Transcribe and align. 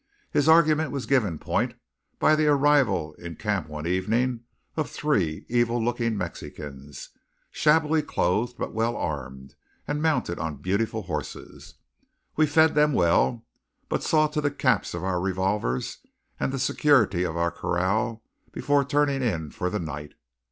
His 0.31 0.49
argument 0.49 0.89
was 0.89 1.05
given 1.05 1.37
point 1.37 1.75
by 2.17 2.35
the 2.35 2.47
arrival 2.47 3.13
in 3.19 3.35
camp 3.35 3.67
one 3.69 3.85
evening 3.85 4.39
of 4.75 4.89
three 4.89 5.45
evil 5.47 5.79
looking 5.79 6.17
Mexicans, 6.17 7.09
shabbily 7.51 8.01
clothed, 8.01 8.57
but 8.57 8.73
well 8.73 8.95
armed, 8.97 9.53
and 9.87 10.01
mounted 10.01 10.39
on 10.39 10.55
beautiful 10.55 11.03
horses. 11.03 11.75
We 12.35 12.47
fed 12.47 12.73
them 12.73 12.93
well, 12.93 13.45
but 13.89 14.01
saw 14.01 14.25
to 14.29 14.41
the 14.41 14.49
caps 14.49 14.95
of 14.95 15.03
our 15.03 15.21
revolvers 15.21 15.99
and 16.39 16.51
the 16.51 16.57
security 16.57 17.21
of 17.21 17.37
our 17.37 17.51
corral 17.51 18.23
before 18.51 18.83
turning 18.83 19.21
in 19.21 19.51
for 19.51 19.69
the 19.69 19.77
night. 19.77 20.15